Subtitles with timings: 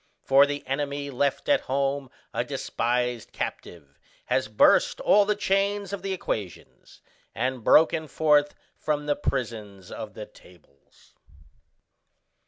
[0.23, 6.01] For the enemy left at home a despised captive has burst all the chains of
[6.01, 7.01] the equations,
[7.35, 11.13] and broken forth from the prisons of the tables."